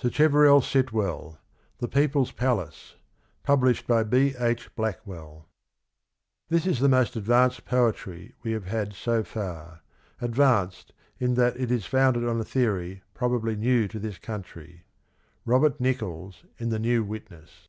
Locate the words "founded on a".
11.84-12.44